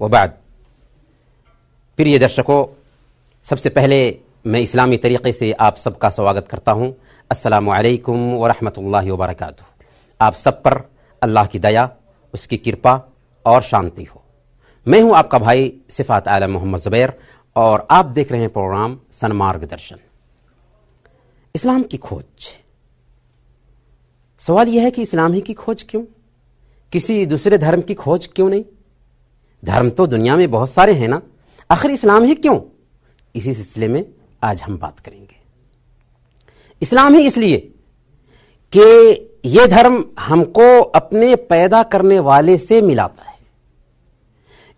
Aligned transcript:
वबाद 0.00 0.30
प्रिय 1.98 2.18
दर्शकों 2.18 2.60
सबसे 3.46 3.68
पहले 3.70 3.98
मैं 4.46 4.60
इस्लामी 4.60 4.96
तरीके 4.96 5.32
से 5.32 5.52
आप 5.60 5.76
सबका 5.76 6.08
स्वागत 6.10 6.48
करता 6.48 6.72
हूं 6.72 6.90
अस्सलाम 7.30 7.70
वालेकुम 7.70 8.18
व 8.34 8.46
रहमतुल्लाहि 8.46 9.10
व 9.10 9.16
बरकातुहू 9.16 9.70
आप 10.20 10.34
सब 10.34 10.60
पर 10.62 10.74
अल्लाह 11.22 11.46
की 11.52 11.58
दया 11.60 11.84
उसकी 12.34 12.56
कृपा 12.64 12.94
और 13.44 13.62
शांति 13.70 14.04
हो 14.04 14.22
मैं 14.86 15.00
हूं 15.02 15.14
आपका 15.16 15.38
भाई 15.46 15.72
सिफात 15.98 16.28
आलम 16.38 16.50
मोहम्मद 16.52 16.80
जुबैर 16.86 17.14
और 17.56 17.86
आप 17.98 18.12
देख 18.18 18.32
रहे 18.32 18.40
हैं 18.40 18.52
प्रोग्राम 18.58 18.98
सनमार्ग 19.20 19.64
दर्शन 19.68 20.02
इस्लाम 21.54 21.82
की 21.82 21.96
खोज। 21.96 22.50
सवाल 24.42 24.68
यह 24.68 24.82
है 24.82 24.90
कि 24.90 25.02
इस्लाम 25.02 25.32
ही 25.32 25.40
की 25.40 25.54
खोज 25.54 25.82
क्यों? 25.82 26.02
किसी 26.92 27.26
दूसरे 27.26 27.58
धर्म 27.58 27.80
की 27.80 27.94
खोज 27.94 28.26
क्यों 28.26 28.48
नहीं? 28.48 28.64
धर्म 29.62 29.90
तो 29.90 30.06
दुनिया 30.06 30.36
में 30.36 30.50
बहुत 30.50 30.70
सारे 30.70 30.92
हैं 30.92 31.08
ना। 31.08 31.20
आखिर 31.70 31.90
इस्लाम 31.90 32.24
ही 32.24 32.34
क्यों? 32.34 32.60
इसी 33.34 33.54
सिलसिले 33.54 33.88
में 33.88 34.04
आज 34.42 34.62
हम 34.62 34.78
बात 34.78 35.00
करेंगे। 35.00 35.36
इस्लाम 36.82 37.14
ही 37.14 37.26
इसलिए 37.26 37.56
कि 38.72 39.40
यह 39.44 39.66
धर्म 39.66 40.04
हमको 40.20 40.80
अपने 40.80 41.34
पैदा 41.36 41.82
करने 41.82 42.18
वाले 42.20 42.56
से 42.58 42.80
मिलाता 42.82 43.22
है। 43.22 43.38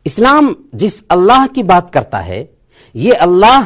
इस्लाम 0.07 0.55
जिस 0.75 1.03
अल्लाह 1.09 1.47
की 1.47 1.63
बात 1.63 1.91
करता 1.91 2.19
है 2.19 2.49
यह 2.95 3.19
अल्लाह 3.21 3.65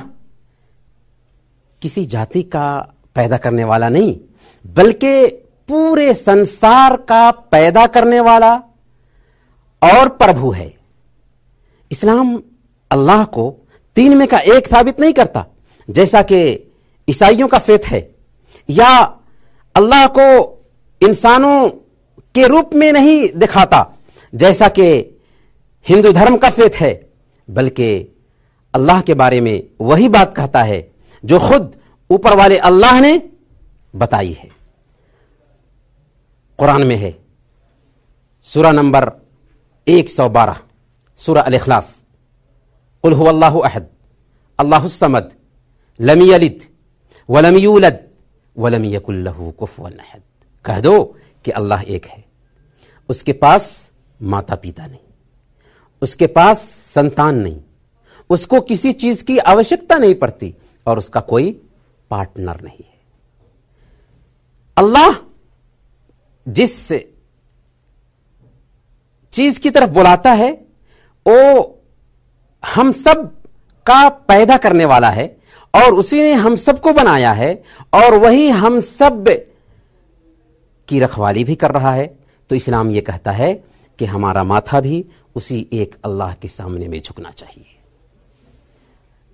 किसी 1.82 2.06
जाति 2.06 2.42
का 2.42 2.94
पैदा 3.16 3.36
करने 3.36 3.64
वाला 3.64 3.88
नहीं, 3.88 4.16
बल्कि 4.64 5.26
पूरे 5.68 6.12
संसार 6.14 6.96
का 7.08 7.30
पैदा 7.30 7.86
करने 7.88 8.20
वाला 8.20 8.54
और 9.82 10.08
प्रभु 10.16 10.50
है। 10.50 10.72
इस्लाम 11.90 12.40
अल्लाह 12.90 13.24
को 13.26 13.50
तीन 13.96 14.16
में 14.16 14.26
का 14.28 14.38
एक 14.38 14.66
साबित 14.66 15.00
नहीं 15.00 15.12
करता, 15.12 15.44
जैसा 15.88 16.22
कि 16.22 16.40
ईसाइयों 17.08 17.48
का 17.48 17.58
फेथ 17.58 17.86
है, 17.86 18.08
या 18.68 18.98
अल्लाह 19.74 20.06
को 20.08 20.28
इंसानों 21.00 21.68
के 22.34 22.46
रूप 22.46 22.74
में 22.74 22.92
नहीं 22.92 23.28
दिखाता, 23.34 23.86
जैसा 24.32 24.68
कि 24.68 24.88
हिंदू 25.86 26.12
धर्म 26.12 26.36
का 26.36 26.50
फेथ 26.50 26.80
है, 26.80 26.92
बल्कि 27.48 27.90
अल्लाह 28.74 29.00
के 29.00 29.14
बारे 29.14 29.40
में 29.40 29.62
वही 29.80 30.08
बात 30.08 30.34
कहता 30.34 30.62
है, 30.62 30.80
जो 31.24 31.38
खुद 31.40 31.76
ऊपर 32.10 32.36
वाले 32.36 32.58
अल्लाह 32.58 33.00
ने 33.00 33.28
बताई 33.96 34.32
है। 34.32 34.50
कुरान 36.58 36.82
में 36.82 36.96
है। 36.96 37.18
सूरा 38.42 38.70
नंबर 38.72 39.10
112 39.86 40.56
सूरा 41.20 41.42
अल 41.42 41.54
इखलास 41.54 42.02
कुल 43.02 43.12
हुवल्लाहु 43.12 43.58
अहद, 43.58 43.88
अल्लाहु 44.58 44.88
समद 44.88 45.30
लम 46.00 46.22
यलिद, 46.22 46.60
वलम 47.28 47.56
यूलद 47.56 48.06
कह 50.64 50.80
दो 50.80 51.02
कि 51.44 51.50
अल्लाह 51.50 51.82
एक 51.82 52.06
है। 52.06 52.24
उसके 53.08 53.32
पास 53.32 53.90
माता 54.22 54.54
पिता 54.54 54.86
नहीं। 54.86 54.98
उसके 56.02 56.26
पास 56.26 56.60
संतान 56.94 57.38
नहीं। 57.38 57.60
उसको 58.30 58.60
किसी 58.60 58.92
चीज़ 58.92 59.24
की 59.24 59.38
आवश्यकता 59.38 59.98
नहीं 59.98 60.14
पड़ती 60.14 60.54
और 60.86 60.98
उसका 60.98 61.20
कोई 61.20 61.60
पार्टनर 62.10 62.60
नहीं 62.60 62.84
है। 62.84 62.98
अल्लाह 64.76 65.14
जिस 66.46 66.92
चीज़ 69.32 69.60
की 69.60 69.70
तरफ़ 69.70 69.90
बुलाता 69.92 70.32
है 70.32 70.50
वो 71.26 71.36
हम 72.64 72.92
सब 72.92 73.26
का 73.86 74.08
पैदा 74.08 74.56
करने 74.58 74.84
वाला 74.84 75.10
है, 75.10 75.26
और 75.74 75.94
उसी 75.94 76.20
ने 76.22 76.32
हम 76.34 76.56
सबको 76.58 76.92
बनाया 76.92 77.32
है, 77.32 77.52
और 77.94 78.14
वही 78.18 78.48
हम 78.50 78.80
सब 78.82 79.24
की 80.88 80.98
रखवाली 81.00 81.44
भी 81.44 81.54
कर 81.56 81.70
रहा 81.70 81.92
है। 81.94 82.06
तो 82.50 82.56
इस्लाम 82.56 82.90
यह 82.90 83.00
कहता 83.00 83.32
है 83.32 83.52
कि 83.98 84.04
हमारा 84.06 84.44
माथा 84.44 84.80
भी 84.80 85.04
उसी 85.36 85.66
एक 85.72 85.94
अल्लाह 86.04 86.34
के 86.34 86.48
सामने 86.48 86.88
में 86.88 87.00
झुकना 87.00 87.30
चाहिए। 87.32 87.66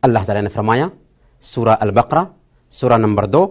अल्लाह 0.03 0.25
ताला 0.25 0.41
ने 0.41 0.49
फरमाया, 0.49 0.91
सूरा 1.45 1.75
अल 1.75 1.91
बकरा 1.93 2.27
सूरा 2.75 2.97
नंबर 2.97 3.27
दो 3.27 3.43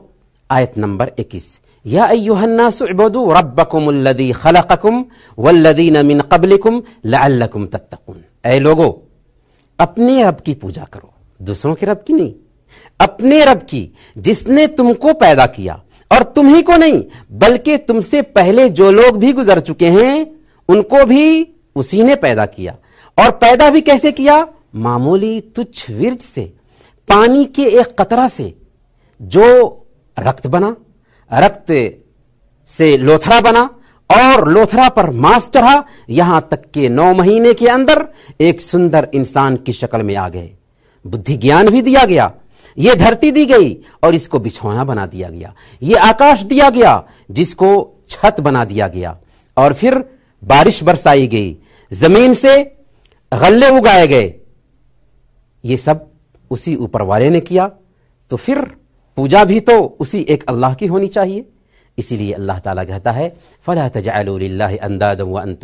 आयत 0.49 0.77
नंबर 0.77 1.11
इक्कीस 1.19 1.47
या 1.85 2.05
अय्युहन्नासुबदु 2.05 3.31
रब्बकुमुल्लदी 3.31 4.31
खलककुम 4.31 5.05
वल्लदीन 5.37 6.05
मिन 6.05 6.21
कबलिकुम 6.21 6.81
लअल्लकुम 7.05 7.65
तत्तकुन 7.65 8.23
ऐ 8.45 8.59
लोगो 8.59 8.89
अपने 9.79 10.23
रब 10.23 10.37
की 10.45 10.53
पूजा 10.53 10.83
करो, 10.93 11.13
दूसरों 11.39 11.73
के 11.75 11.85
रब 11.85 12.03
की 12.07 12.13
नहीं। 12.13 12.33
अपने 12.99 13.43
रब 13.45 13.61
की, 13.61 13.91
जिसने 14.17 14.67
तुमको 14.67 15.13
पैदा 15.13 15.45
किया, 15.45 15.81
और 16.11 16.23
तुम्ही 16.23 16.61
को 16.61 16.77
नहीं, 16.77 17.03
बल्कि 17.31 17.77
तुमसे 17.77 18.21
पहले 18.21 18.69
जो 18.69 18.91
लोग 18.91 19.17
भी 19.17 19.33
गुजर 19.33 19.59
चुके 19.59 19.89
हैं, 19.89 20.35
उनको 20.69 21.05
भी 21.05 21.55
उसी 21.75 22.03
ने 22.03 22.15
पैदा 22.15 22.45
किया। 22.45 22.77
और 23.17 23.31
पैदा 23.31 23.69
भी 23.69 23.81
कैसे 23.81 24.11
किया? 24.11 24.47
मामूली 24.75 25.39
तुच्छ 25.55 25.89
विरज 25.89 26.19
से, 26.19 26.53
पानी 27.09 27.45
के 27.45 27.63
एक 27.79 27.95
कतरा 27.99 28.27
से 28.27 28.53
जो 29.21 29.81
रक्त 30.19 30.47
बना, 30.47 30.75
रक्त 31.33 31.97
से 32.67 32.97
लोथरा 32.97 33.41
बना 33.41 33.69
और 34.11 34.47
लोथरा 34.47 34.89
पर 34.89 35.09
मांस 35.09 35.49
चढ़ा, 35.49 35.83
यहाँ 36.09 36.47
तक 36.51 36.71
के 36.73 36.89
नौ 36.89 37.13
महीने 37.13 37.53
के 37.53 37.67
अंदर 37.67 38.07
एक 38.41 38.61
सुंदर 38.61 39.07
इंसान 39.13 39.57
की 39.57 39.73
शक्ल 39.73 40.01
में 40.01 40.15
आ 40.15 40.29
गए। 40.29 40.51
बुद्धि 41.07 41.37
ज्ञान 41.37 41.69
भी 41.69 41.81
दिया 41.81 42.05
गया। 42.05 42.31
यह 42.77 42.95
धरती 42.95 43.31
दी 43.31 43.45
गई 43.45 43.77
और 44.03 44.15
इसको 44.15 44.39
बिछौना 44.39 44.83
बना 44.83 45.05
दिया 45.05 45.29
गया। 45.29 45.53
यह 45.81 46.03
आकाश 46.03 46.41
दिया 46.41 46.69
गया, 46.69 47.03
जिसको 47.31 47.95
छत 48.09 48.35
बना 48.39 48.65
दिया 48.65 48.87
गया। 48.87 49.17
और 49.57 49.73
फिर 49.73 50.05
बारिश 50.43 50.83
बरसाई 50.83 51.27
गई। 51.27 51.57
ज़मीन 51.93 52.33
से 52.33 52.63
गल्ले 53.33 53.69
उगाए 53.69 54.07
गए। 54.07 54.33
ये 55.65 55.77
सब 55.77 56.09
उसी 56.51 56.75
ऊपर 56.75 57.01
वाले 57.01 57.29
ने 57.29 57.39
किया। 57.39 57.71
तो 58.29 58.37
फिर 58.37 58.77
पूजा 59.17 59.43
भी 59.45 59.59
तो 59.59 59.81
उसी 59.99 60.19
एक 60.29 60.43
अल्लाह 60.49 60.73
की 60.73 60.85
होनी 60.85 61.07
चाहिए। 61.07 61.45
इसीलिए 61.97 62.31
अल्लाह 62.33 62.57
ताला 62.59 62.83
कहता 62.83 63.11
है, 63.11 63.27
फला 63.65 63.87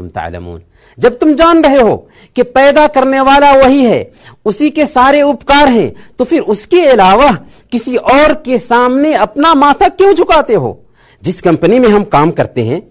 तालमून। 0.09 0.62
जब 0.97 1.17
तुम 1.17 1.34
जान 1.34 1.63
रहे 1.63 1.81
हो 1.81 1.95
कि 2.35 2.44
पैदा 2.44 2.85
करने 2.88 3.19
वाला 3.22 3.51
वही 3.53 3.84
है, 3.85 4.11
उसी 4.45 4.69
के 4.69 4.85
सारे 4.85 5.22
उपकार 5.22 5.67
हैं 5.69 5.94
तो 6.19 6.25
फिर 6.25 6.41
उसके 6.47 6.85
अलावा 6.88 7.31
किसी 7.72 7.95
और 7.95 8.34
के 8.45 8.59
सामने 8.59 9.13
अपना 9.16 9.53
माथा 9.53 9.88
क्यों 9.90 10.13
झुकाते 10.13 10.53
हो? 10.53 10.79
जिस 11.23 11.41
कंपनी 11.41 11.79
में 11.79 11.90
हम 11.90 12.03
काम 12.06 12.31
करते 12.31 12.63
हैं, 12.63 12.81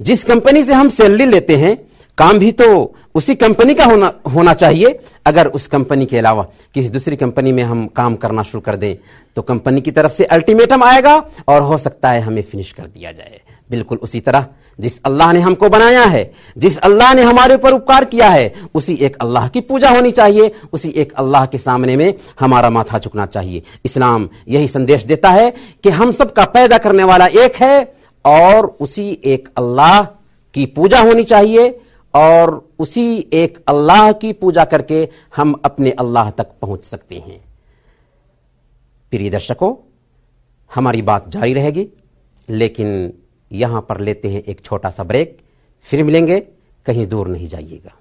जिस 0.00 0.24
कंपनी 0.24 0.64
से 0.64 0.72
हम 0.72 0.88
सैलरी 0.88 1.26
लेते 1.26 1.56
हैं, 1.56 1.76
काम 2.18 2.38
भी 2.38 2.52
तो 2.52 2.94
उसी 3.18 3.34
कंपनी 3.36 3.74
का 3.74 3.84
होना 3.84 4.12
होना 4.34 4.52
चाहिए। 4.54 4.98
अगर 5.26 5.46
उस 5.48 5.66
कंपनी 5.68 6.06
के 6.06 6.18
अलावा 6.18 6.42
किसी 6.74 6.88
दूसरी 6.90 7.16
कंपनी 7.16 7.52
में 7.52 7.62
हम 7.64 7.86
काम 7.96 8.16
करना 8.16 8.42
शुरू 8.42 8.60
कर 8.60 8.76
दें 8.76 8.94
तो 9.36 9.42
कंपनी 9.44 9.80
की 9.80 9.90
तरफ़ 9.90 10.12
से 10.12 10.24
अल्टीमेटम 10.26 10.82
आएगा 10.84 11.16
और 11.48 11.62
हो 11.62 11.78
सकता 11.78 12.10
है 12.10 12.20
हमें 12.20 12.42
फिनिश 12.42 12.72
कर 12.72 12.86
दिया 12.86 13.12
जाए। 13.12 13.40
बिल्कुल 13.70 13.98
उसी 14.02 14.20
तरह 14.20 14.46
जिस 14.78 15.00
अल्लाह 15.02 15.32
ने 15.32 15.40
हमको 15.40 15.68
बनाया 15.68 16.04
है, 16.04 16.30
जिस 16.56 16.76
अल्लाह 16.78 17.12
ने 17.14 17.22
हमारे 17.22 17.54
ऊपर 17.54 17.72
उपकार 17.72 18.04
किया 18.04 18.28
है, 18.28 18.52
उसी 18.74 18.94
एक 18.96 19.16
अल्लाह 19.16 19.48
की 19.48 19.60
पूजा 19.62 19.90
होनी 19.90 20.10
चाहिए। 20.10 20.50
उसी 20.72 20.88
एक 20.96 21.12
अल्लाह 21.14 21.46
के 21.46 21.58
सामने 21.58 21.96
में 21.96 22.14
हमारा 22.40 22.70
माथा 22.70 22.98
झुकना 22.98 23.26
चाहिए। 23.28 23.62
इस्लाम 23.84 24.28
यही 24.48 24.68
संदेश 24.68 25.04
देता 25.04 25.30
है 25.30 25.50
कि 25.84 25.90
हम 25.90 26.12
सबका 26.12 26.44
पैदा 26.54 26.78
करने 26.78 27.04
वाला 27.04 27.26
एक 27.38 27.56
है 27.56 27.76
और 28.24 28.66
उसी 28.80 29.10
एक 29.26 29.48
अल्लाह 29.56 30.02
की 30.54 30.66
पूजा 30.68 31.00
होनी 31.00 31.24
चाहिए। 31.24 31.68
और 32.14 32.68
उसी 32.78 33.18
एक 33.32 33.58
अल्लाह 33.68 34.12
की 34.12 34.32
पूजा 34.32 34.64
करके 34.64 35.08
हम 35.36 35.52
अपने 35.64 35.90
अल्लाह 35.90 36.30
तक 36.30 36.52
पहुँच 36.60 36.84
सकते 36.84 37.18
हैं। 37.18 37.40
प्रिय 39.12 39.30
दर्शकों, 39.30 39.74
हमारी 40.70 41.02
बात 41.02 41.28
जारी 41.28 41.54
रहेगी, 41.54 41.86
लेकिन 42.48 43.12
यहाँ 43.50 43.80
पर 43.88 44.00
लेते 44.00 44.30
हैं 44.30 44.42
एक 44.42 44.60
छोटा 44.60 44.90
सा 44.90 45.04
ब्रेक, 45.04 45.38
फिर 45.86 46.02
मिलेंगे, 46.04 46.40
कहीं 46.86 47.06
दूर 47.06 47.28
नहीं 47.28 47.48
जाइएगा। 47.48 47.96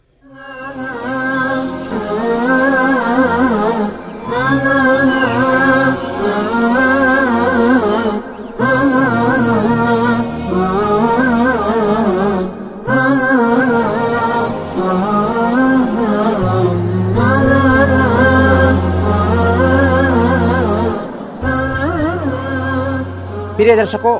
प्रिय 23.67 23.77
दर्शकों, 23.77 24.19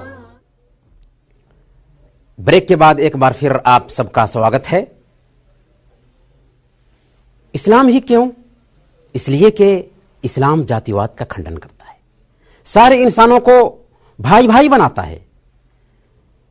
ब्रेक 2.40 2.68
के 2.68 2.76
बाद 2.76 3.00
एक 3.00 3.18
बार 3.18 3.34
फिर 3.34 3.54
आप 3.66 3.90
सबका 3.90 4.26
स्वागत 4.26 4.64
है। 4.66 4.92
इस्लाम 7.56 7.88
ही 7.88 8.00
क्यों? 8.00 8.32
इसलिए 9.16 9.52
कि 9.52 9.92
इस्लाम 10.24 10.66
जातिवाद 10.66 11.10
का 11.18 11.26
खंडन 11.26 11.58
करता 11.58 11.86
है। 11.86 11.98
सारे 12.66 13.02
इंसानों 13.02 13.40
को 13.40 13.88
भाई 14.22 14.48
भाई 14.48 14.70
बनाता 14.70 15.02
है। 15.02 15.26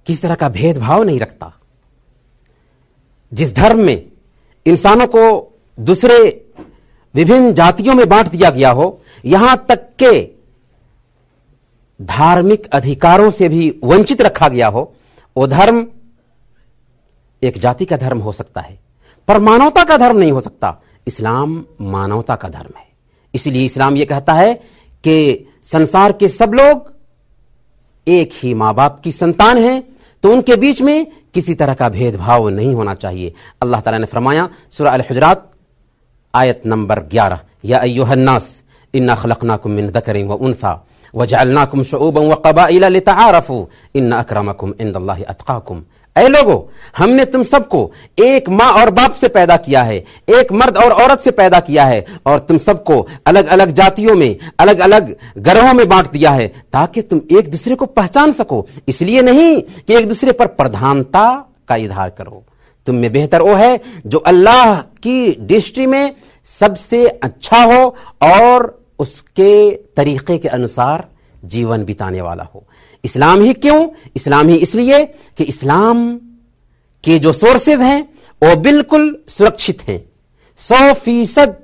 किसी 0.07 0.23
तरह 0.23 0.35
का 0.35 0.49
भेदभाव 0.49 1.03
नहीं 1.03 1.21
रखता। 1.21 1.55
जिस 3.33 3.55
धर्म 3.55 3.79
में 3.79 4.13
इंसानों 4.67 5.07
को 5.07 5.57
दूसरे 5.81 6.47
विभिन्न 7.15 7.55
जातियों 7.55 7.95
में 7.95 8.09
बांट 8.09 8.29
दिया 8.29 8.51
गया 8.51 8.71
हो, 8.71 9.03
यहाँ 9.25 9.67
तक 9.69 9.89
के 9.99 10.36
धार्मिक 12.01 12.67
अधिकारों 12.67 13.31
से 13.31 13.49
भी 13.49 13.75
वंचित 13.85 14.21
रखा 14.23 14.49
गया 14.49 14.69
हो, 14.69 14.93
वो 15.37 15.47
धर्म 15.47 15.87
एक 17.43 17.59
जाति 17.59 17.85
का 17.85 17.97
धर्म 17.97 18.19
हो 18.19 18.33
सकता 18.33 18.61
है। 18.61 18.79
पर 19.29 19.39
मानवता 19.39 19.85
का 19.85 19.97
धर्म 19.99 20.19
नहीं 20.19 20.33
हो 20.33 20.41
सकता। 20.41 20.77
इस्लाम 21.07 21.65
मानवता 21.81 22.37
का 22.37 22.49
धर्म 22.49 22.79
है। 22.79 22.87
इसलिए 23.35 23.65
इस्लाम 23.67 23.97
यह 23.97 24.05
कहता 24.05 24.33
है 24.33 24.55
कि 25.05 25.47
संसार 25.65 26.13
के 26.13 26.29
सब 26.29 26.53
लोग 26.53 26.93
एक 28.07 28.31
ही 28.35 28.55
माँ 28.55 28.75
बाप 28.75 29.01
की 29.01 29.13
संतान 29.13 29.59
हैं 29.59 29.83
तो 30.23 30.33
उनके 30.33 30.57
बीच 30.57 30.83
में 30.83 31.07
किसी 31.35 31.55
तरह 31.55 31.75
का 31.75 31.89
भेदभाव 31.89 32.49
नहीं 32.49 32.75
होना 32.75 32.95
चाहिए। 32.95 33.35
अल्लाह 33.63 33.81
ताला 33.81 33.99
ने 33.99 34.07
फरमाया, 34.07 34.49
सुरह 34.71 34.91
अल 34.91 35.01
हुजरात 35.01 35.51
आयत 36.35 36.63
नंबर 36.67 37.01
11 37.03 37.41
या 37.65 37.79
अय्युहन्नास, 37.79 38.63
इन्ना 38.95 39.15
खलकनाकुम 39.15 39.73
मिन 39.73 39.91
दकरिन 39.91 40.27
व 40.27 40.33
उनसा। 40.33 40.87
वजअलनाकुम 41.15 41.83
शुऊबन 41.83 42.27
व 42.27 42.35
कबाइला 42.47 42.89
लितआरफू 42.89 43.67
इन्ना 43.95 44.19
अकरमकुम 44.19 44.75
इंदल्लाहि 44.81 45.23
अतकाकुम 45.25 45.83
ऐ 46.17 46.27
लोगो 46.29 46.57
हमने 46.97 47.25
तुम 47.27 47.43
सबको 47.45 47.81
एक 48.19 48.49
माँ 48.51 48.69
और 48.73 48.91
बाप 48.91 49.15
से 49.15 49.29
पैदा 49.29 49.57
किया 49.59 49.83
है 49.83 49.97
एक 50.31 50.53
मर्द 50.53 50.77
और 50.77 50.93
औरत 50.95 51.21
से 51.21 51.31
पैदा 51.33 51.61
किया 51.61 51.85
है 51.85 52.05
और 52.27 52.39
तुम 52.49 52.59
सबको 52.59 53.01
अलग 53.27 53.47
अलग 53.57 53.71
जातियों 53.81 54.15
में 54.15 54.37
अलग 54.61 54.79
अलग 54.79 55.15
ग्रहों 55.49 55.75
में 55.75 55.87
बांट 55.89 56.11
दिया 56.13 56.31
है 56.31 56.47
ताकि 56.73 57.03
तुम 57.03 57.21
एक 57.39 57.51
दूसरे 57.51 57.75
को 57.75 57.87
पहचान 57.93 58.33
सको 58.33 58.67
इसलिए 58.89 59.23
नहीं 59.23 59.61
कि 59.61 59.97
एक 59.97 60.09
दूसरे 60.09 60.33
पर 60.33 60.47
प्रधानता 60.55 61.27
का 61.69 61.77
इजहार 61.77 62.11
करो 62.19 62.43
तुम 62.87 62.97
में 62.97 63.13
बेहतर 63.13 63.43
वो 63.43 63.55
है 63.55 63.79
जो 64.07 64.19
अल्लाह 64.27 64.75
की 65.03 65.21
दृष्टि 65.43 65.87
में 65.87 66.15
सबसे 66.51 67.07
अच्छा 67.09 67.63
हो 67.65 67.85
और 68.25 68.67
उसके 68.99 69.71
तरीके 69.97 70.39
के 70.39 70.49
अनुसार 70.49 71.09
जीवन 71.45 71.85
बिताने 71.85 72.21
वाला 72.21 72.45
हो। 72.45 72.65
इस्लाम 73.05 73.43
ही 73.43 73.53
क्यों? 73.55 73.89
इस्लाम 74.17 74.49
ही 74.49 74.57
इसलिए 74.57 75.05
कि 75.05 75.45
इस्लाम 75.45 76.17
के 77.05 77.19
जो 77.19 77.33
सोर्सेज 77.33 77.81
हैं, 77.81 78.03
वो 78.43 78.57
बिल्कुल 78.57 79.25
सुरक्षित 79.29 79.83
हैं। 79.83 80.11
सौ 80.59 80.95
फ़ीसद 80.95 81.57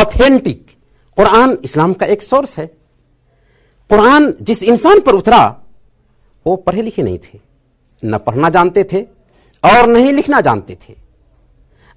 ऑथेंटिक 0.00 0.70
कुरान 1.16 1.58
इस्लाम 1.64 1.92
का 1.92 2.06
एक 2.06 2.22
सोर्स 2.22 2.58
है। 2.58 2.66
कुरान 3.90 4.34
जिस 4.42 4.62
इंसान 4.62 5.00
पर 5.00 5.14
उतरा, 5.14 5.56
वो 6.46 6.56
पढ़े 6.56 6.82
लिखे 6.82 7.02
नहीं 7.02 7.18
थे। 7.18 7.40
न 8.04 8.18
पढ़ना 8.18 8.48
जानते 8.48 8.84
थे 8.84 9.02
और 9.64 9.86
नहीं 9.86 10.12
लिखना 10.12 10.40
जानते 10.40 10.74
थे। 10.74 10.94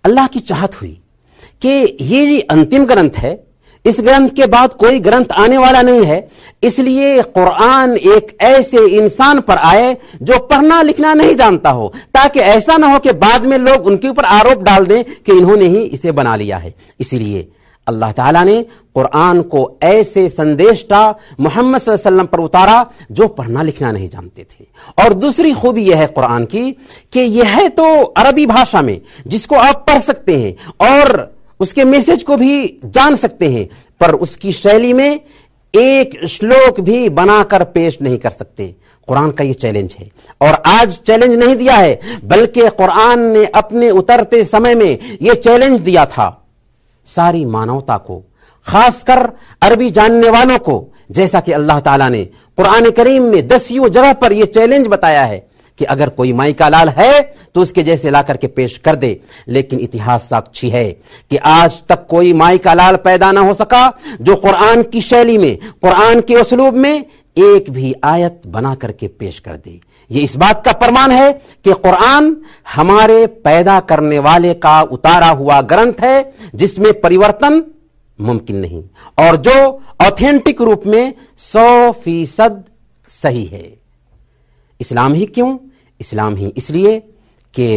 अल्लाह 0.04 0.28
की 0.28 0.40
चाहत 0.40 0.82
हुई 0.82 1.02
कि 1.62 1.98
ये 2.02 2.42
अंतिम 2.42 2.86
ग्रंथ 2.86 3.18
है 3.18 3.53
इस 3.86 3.98
ग्रंथ 4.00 4.30
के 4.30 4.46
बाद 4.48 4.74
कोई 4.74 5.00
ग्रंथ 5.00 5.32
आने 5.32 5.58
वाला 5.58 5.82
नहीं 5.82 6.04
है। 6.06 6.30
इसलिए 6.64 7.22
कुरान 7.22 7.96
एक 7.98 8.38
ऐसे 8.42 8.86
इंसान 8.98 9.40
पर 9.40 9.58
आए 9.58 9.98
जो 10.22 10.38
पढ़ना 10.40 10.82
लिखना 10.82 11.14
नहीं 11.14 11.36
जानता 11.36 11.70
हो, 11.70 11.94
ताकि 12.14 12.40
ऐसा 12.40 12.78
ना 12.78 12.88
हो 12.88 13.00
कि 13.00 13.12
बाद 13.14 13.46
में 13.46 13.58
लोग 13.58 13.86
उनके 13.86 14.08
ऊपर 14.08 14.26
आरोप 14.26 14.64
डाल 14.64 14.86
दें 14.86 15.04
कि 15.04 15.32
इन्होंने 15.32 15.66
ही 15.66 15.84
इसे 15.84 16.12
बना 16.12 16.36
लिया 16.36 16.58
है। 16.58 16.74
इसलिए 17.00 17.48
अल्लाह 17.88 18.12
ताला 18.12 18.44
ने 18.44 18.62
कुरान 18.96 19.42
को 19.42 19.78
ऐसे 19.84 20.30
संदेश 20.30 20.34
संदेशटा 20.34 21.20
मोहम्मद 21.40 21.82
वसल्लम 21.88 22.26
पर 22.26 22.40
उतारा, 22.40 22.86
जो 23.12 23.28
पढ़ना 23.28 23.62
लिखना 23.62 23.92
नहीं 23.92 24.08
जानते 24.10 24.44
थे। 24.44 24.66
और 25.04 25.14
दूसरी 25.14 25.54
खूबी 25.54 25.84
यह 25.84 25.98
है 25.98 26.08
कुरान 26.08 26.46
की, 26.46 26.72
कि 27.14 27.20
यह 27.20 27.50
है 27.50 27.70
तो 27.70 27.84
अरबी 28.04 28.46
भाषा 28.46 28.82
में, 28.82 29.02
जिसको 29.28 29.56
आप 29.56 29.84
पढ़ 29.88 30.00
सकते 30.00 30.36
हैं। 30.36 30.56
और 30.82 31.36
उसके 31.64 31.84
मैसेज 31.86 32.24
को 32.24 32.38
भी 32.38 32.80
जान 32.86 33.16
सकते 33.16 33.48
हैं, 33.48 33.68
पर 34.02 34.16
उसकी 34.16 34.52
शैली 34.52 34.94
में 34.94 35.20
एक 35.74 36.26
श्लोक 36.28 36.80
भी 36.80 37.10
बनाकर 37.10 37.64
पेश 37.64 37.98
नहीं 38.02 38.18
कर 38.18 38.32
सकते। 38.32 38.76
कुरान 39.08 39.32
का 39.32 39.44
यह 39.44 39.54
चैलेंज 39.54 39.96
है। 40.00 40.10
और 40.42 40.62
आज 40.66 40.98
चैलेंज 41.00 41.34
नहीं 41.34 41.56
दिया 41.56 41.76
है, 41.76 42.00
बल्कि 42.24 42.70
कुरान 42.70 43.20
ने 43.20 43.46
अपने 43.46 43.90
उतरते 43.92 44.44
समय 44.46 44.76
में 44.76 44.98
यह 45.22 45.34
चैलेंज 45.34 45.80
दिया 45.80 46.06
था। 46.06 46.28
सारी 47.08 47.46
मानवता 47.46 47.98
को, 47.98 48.22
खासकर 48.68 49.30
अरबी 49.62 49.90
जानने 49.90 50.30
वालों 50.30 50.58
को, 50.58 50.86
जैसा 51.12 51.40
कि 51.40 51.52
अल्लाह 51.52 51.80
ताला 51.80 52.10
ने 52.10 52.24
कुरान 52.58 52.90
करीम 52.92 53.24
में 53.24 53.48
दसियों 53.48 53.90
जगह 53.90 54.14
पर 54.14 54.34
यह 54.34 54.46
चैलेंज 54.46 54.88
बताया 54.88 55.24
है। 55.24 55.46
कि 55.80 55.86
अगर 55.86 56.10
कोई 56.10 56.34
माई 56.34 56.54
का 56.54 56.70
लाल 56.70 56.90
है 56.90 57.22
तो 57.56 57.62
उसके 57.62 57.84
जैसे 57.84 58.10
ला 58.12 58.22
करके 58.22 58.48
पेश 58.50 58.78
कर 58.78 58.96
दे। 58.96 59.20
लेकिन 59.48 59.80
इतिहास 59.80 60.24
साक्षी 60.24 60.70
है 60.70 60.86
कि 61.32 61.38
आज 61.38 61.82
तक 61.90 62.06
कोई 62.10 62.34
माई 62.34 62.58
का 62.58 62.74
लाल 62.74 62.96
पैदा 62.96 63.32
ना 63.32 63.42
हो 63.42 63.54
सका, 63.54 64.00
जो 64.22 64.36
कुरान 64.36 64.84
की 64.84 65.02
शैली 65.02 65.38
में, 65.38 65.58
कुरान 65.58 66.22
के 66.22 66.36
उसलूब 66.36 66.74
में 66.76 67.06
एक 67.38 67.70
भी 67.70 67.94
आयत 68.04 68.42
बना 68.48 68.74
करके 68.76 69.08
पेश 69.10 69.40
कर 69.40 69.58
दे। 69.58 69.80
ये 70.12 70.22
इस 70.22 70.36
बात 70.36 70.64
का 70.66 70.72
प्रमाण 70.72 71.12
है 71.12 71.32
कि 71.66 71.74
कुरान 71.74 72.36
हमारे 72.76 73.26
पैदा 73.28 73.80
करने 73.80 74.20
वाले 74.20 74.54
का 74.56 74.82
उतारा 74.82 75.30
हुआ 75.30 75.62
ग्रंथ 75.64 76.02
है, 76.02 76.34
जिसमें 76.56 76.92
परिवर्तन 77.02 77.64
मुमकिन 78.20 78.58
नहीं, 78.58 78.84
और 79.20 79.36
जो 79.38 79.82
ऑथेंटिक 80.02 80.62
रूप 80.62 80.86
में 80.88 81.14
सौ 81.38 81.92
फ़ीसद 81.94 82.64
सही 83.10 83.44
है। 83.46 83.83
इस्लाम 84.84 85.14
ही 85.14 85.26
क्यों? 85.26 85.58
इस्लाम 86.02 86.36
ही 86.36 86.48
इसलिए 86.58 87.00
कि 87.54 87.68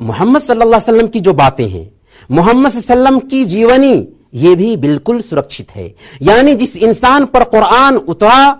मोहम्मद 0.00 0.42
सल्लल्लाहु 0.42 0.70
अलैहि 0.70 0.82
वसल्लम 0.82 1.08
की 1.08 1.20
जो 1.20 1.32
बातें 1.34 1.68
हैं, 1.68 1.90
मोहम्मद 2.30 2.74
वसल्लम 2.76 3.18
की 3.20 3.44
जीवनी, 3.44 4.08
ये 4.34 4.54
भी 4.54 4.76
बिल्कुल 4.76 5.20
सुरक्षित 5.20 5.70
है। 5.70 5.86
यानी 6.22 6.54
जिस 6.54 6.76
इंसान 6.76 7.24
पर 7.26 7.44
कुरान 7.44 7.96
उतरा, 7.96 8.50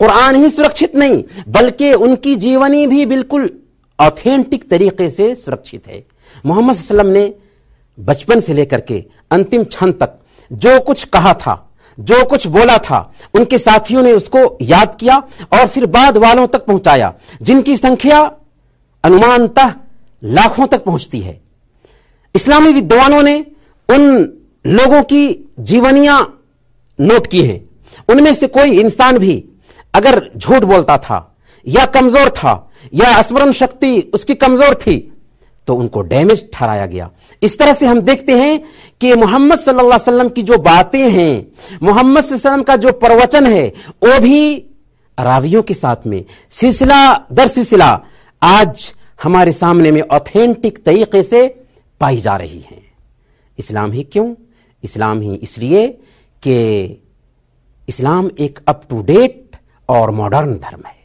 कुरान 0.00 0.36
ही 0.36 0.50
सुरक्षित 0.50 0.96
नहीं, 0.96 1.22
बल्कि 1.48 1.92
उनकी 1.94 2.34
जीवनी 2.36 2.86
भी 2.86 3.06
बिल्कुल 3.06 3.48
ऑथेंटिक 3.98 4.68
तरीके 4.70 5.10
से 5.10 5.34
सुरक्षित 5.34 5.86
है। 5.86 6.04
मोहम्मद 6.46 7.06
ने 7.06 7.34
बचपन 7.98 8.40
से 8.40 8.54
लेकर 8.54 8.80
के 8.80 9.04
अंतिम 9.30 9.64
क्षण 9.64 9.92
तक 9.92 10.18
जो 10.50 10.78
कुछ 10.80 11.04
कहा 11.04 11.32
था 11.34 11.54
जो 11.98 12.24
कुछ 12.24 12.46
बोला 12.46 12.76
था, 12.78 13.12
उनके 13.34 13.58
साथियों 13.58 14.02
ने 14.02 14.12
उसको 14.12 14.58
याद 14.62 14.94
किया 14.94 15.16
और 15.52 15.66
फिर 15.66 15.86
बाद 15.86 16.16
वालों 16.16 16.46
तक 16.46 16.64
पहुँचाया, 16.66 17.12
जिनकी 17.42 17.76
संख्या 17.76 18.20
अनुमानतः 19.04 19.72
लाखों 20.22 20.66
तक 20.66 20.84
पहुँचती 20.84 21.20
है। 21.20 21.40
इस्लामी 22.34 22.72
विद्वानों 22.72 23.22
ने 23.22 23.38
उन 23.88 24.02
लोगों 24.66 25.02
की 25.02 25.52
जीवनियाँ 25.60 26.20
नोट 26.98 27.26
की 27.26 27.42
हैं। 27.42 27.60
उनमें 28.08 28.32
से 28.34 28.46
कोई 28.46 28.78
इंसान 28.80 29.18
भी 29.18 29.44
अगर 29.94 30.30
झूठ 30.36 30.64
बोलता 30.64 30.96
था, 30.98 31.36
या 31.66 31.84
कमज़ोर 31.86 32.28
था, 32.28 32.70
या 32.94 33.20
स्मरण 33.22 33.52
शक्ति 33.52 34.10
उसकी 34.14 34.34
कमज़ोर 34.34 34.74
थी 34.76 34.96
तो 35.68 35.74
उनको 35.74 36.00
डैमेज 36.02 36.44
ठहराया 36.52 36.86
गया। 36.86 37.10
इस 37.42 37.58
तरह 37.58 37.72
से 37.72 37.86
हम 37.86 38.00
देखते 38.00 38.32
हैं 38.32 38.60
कि 39.00 39.14
मोहम्मद 39.14 39.68
वसल्लम 39.82 40.28
की 40.28 40.42
जो 40.42 40.58
बातें 40.58 41.10
हैं, 41.10 41.46
मोहम्मद 41.82 42.64
का 42.66 42.76
जो 42.76 42.92
प्रवचन 42.92 43.46
है, 43.46 43.66
वो 44.04 44.18
भी 44.20 44.56
रावियों 45.18 45.62
के 45.62 45.74
साथ 45.74 46.06
में। 46.06 46.24
सिलसिला 46.50 47.26
दर 47.32 47.48
सिलसिला 47.48 48.00
आज 48.42 48.92
हमारे 49.22 49.52
सामने 49.52 49.90
में 49.90 50.00
ऑथेंटिक 50.02 50.84
तरीके 50.84 51.22
से 51.22 51.46
पाई 52.00 52.16
जा 52.16 52.36
रही 52.36 52.60
है। 52.60 52.82
इस्लाम 53.58 53.92
ही 53.92 54.02
क्यों? 54.02 54.34
इस्लाम 54.84 55.20
ही 55.20 55.34
इसलिए 55.34 55.86
कि 56.42 56.56
इस्लाम 57.88 58.30
एक 58.38 58.58
अप 58.68 58.82
टू 58.90 59.02
डेट 59.02 59.56
और 59.88 60.10
मॉडर्न 60.10 60.54
धर्म 60.54 60.82
है। 60.86 60.96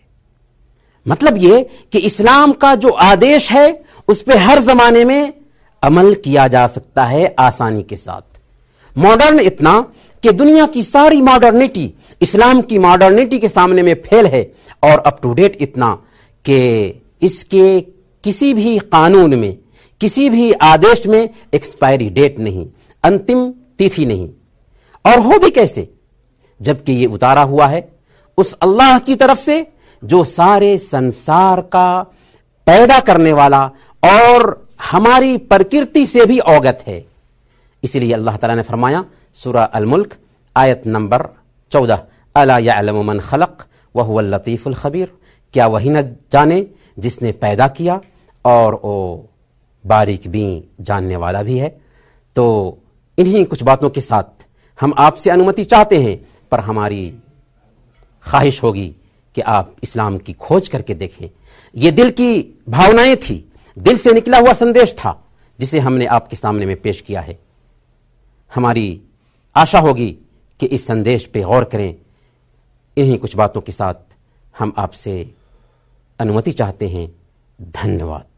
मतलब 1.05 1.37
यह 1.37 1.65
कि 1.91 1.97
इस्लाम 1.99 2.51
का 2.53 2.73
जो 2.75 2.89
आदेश 2.89 3.49
है 3.51 3.71
उस 4.09 4.21
पर 4.23 4.37
हर 4.37 4.59
जमाने 4.61 5.03
में 5.05 5.33
अमल 5.83 6.13
किया 6.15 6.47
जा 6.47 6.65
सकता 6.67 7.05
है 7.05 7.35
आसानी 7.39 7.83
के 7.83 7.97
साथ। 7.97 8.21
मॉडर्न 8.95 9.39
इतना 9.39 9.79
कि 10.23 10.31
दुनिया 10.31 10.65
की 10.65 10.83
सारी 10.83 11.21
मॉडर्निटी 11.21 11.93
इस्लाम 12.21 12.61
की 12.61 12.77
मॉडर्निटी 12.77 13.39
के 13.39 13.49
सामने 13.49 13.81
में 13.81 13.93
फेल 14.01 14.27
है 14.27 14.41
और 14.83 14.99
अप 14.99 15.19
टू 15.23 15.33
डेट 15.33 15.57
इतना 15.61 15.93
कि 16.45 16.57
इसके 17.21 17.79
किसी 18.23 18.53
भी 18.53 18.77
कानून 18.79 19.35
में, 19.35 19.57
किसी 20.01 20.29
भी 20.29 20.51
आदेश 20.53 21.05
में 21.07 21.29
एक्सपायरी 21.53 22.09
डेट 22.09 22.39
नहीं, 22.39 22.67
अंतिम 23.03 23.49
तिथि 23.79 24.05
नहीं। 24.05 24.29
और 25.05 25.19
हो 25.19 25.39
भी 25.39 25.49
कैसे? 25.51 25.87
जबकि 26.59 26.93
ये 26.93 27.05
उतारा 27.05 27.41
हुआ 27.43 27.67
है 27.67 27.87
उस 28.37 28.53
अल्लाह 28.53 28.97
की 28.99 29.15
तरफ़ 29.15 29.39
से 29.39 29.65
जो 30.03 30.23
सारे 30.23 30.77
संसार 30.77 31.61
का 31.63 32.01
पैदा 32.67 32.99
करने 32.99 33.33
वाला 33.33 33.69
और 34.03 34.67
हमारी 34.81 35.37
प्रकृति 35.37 36.05
से 36.05 36.25
भी 36.25 36.37
अवगत 36.39 36.83
है। 36.87 37.03
इसलिए 37.83 38.13
अल्लाह 38.13 38.37
ताला 38.37 38.55
ने 38.55 38.61
फरमाया, 38.61 39.03
सूरा 39.33 39.63
अल 39.63 39.85
मुल्क 39.85 40.17
आयत 40.55 40.87
नंबर 40.87 41.27
चौदह, 41.71 42.03
अला 42.35 42.57
यालमन 42.59 43.19
खलक 43.19 43.65
वह 43.95 44.21
लतीफ़ुल 44.21 44.73
खबीर। 44.73 45.11
क्या 45.53 45.67
वही 45.67 45.89
न 45.89 46.01
जाने 46.31 46.65
जिसने 46.99 47.31
पैदा 47.31 47.67
किया 47.67 47.99
और 48.45 48.75
वो 48.83 49.29
बारीक 49.85 50.27
भी 50.27 50.63
जानने 50.81 51.15
वाला 51.15 51.43
भी 51.43 51.57
है। 51.57 51.69
तो 52.35 52.77
इन्हीं 53.17 53.45
कुछ 53.45 53.63
बातों 53.63 53.89
के 53.89 54.01
साथ 54.01 54.45
हम 54.79 54.93
आपसे 54.97 55.29
अनुमति 55.29 55.63
चाहते 55.63 55.97
हैं, 55.97 56.19
पर 56.51 56.59
हमारी 56.59 57.09
ख्वाहिश 58.25 58.61
होगी 58.63 58.87
कि 59.35 59.41
आप 59.41 59.75
इस्लाम 59.83 60.17
की 60.17 60.33
खोज 60.33 60.67
करके 60.67 60.93
देखें। 60.93 61.29
ये 61.75 61.91
दिल 61.91 62.09
की 62.11 62.61
भावनाएँ 62.69 63.15
थी 63.15 63.45
दिल 63.77 63.97
से 63.97 64.11
निकला 64.11 64.37
हुआ 64.37 64.53
संदेश 64.53 64.93
था, 64.93 65.27
जिसे 65.59 65.79
हमने 65.79 66.05
आपके 66.05 66.35
सामने 66.35 66.65
में 66.65 66.81
पेश 66.81 67.01
किया 67.01 67.21
है। 67.21 67.39
हमारी 68.55 69.01
आशा 69.55 69.79
होगी 69.79 70.17
कि 70.59 70.65
इस 70.65 70.87
संदेश 70.87 71.25
पे 71.25 71.41
गौर 71.41 71.63
करें। 71.63 71.95
इन्हीं 72.97 73.17
कुछ 73.17 73.35
बातों 73.35 73.61
के 73.61 73.71
साथ 73.71 73.93
हम 74.59 74.73
आपसे 74.77 75.33
अनुमति 76.19 76.51
चाहते 76.51 76.87
हैं। 76.87 77.15
धन्यवाद। 77.61 78.28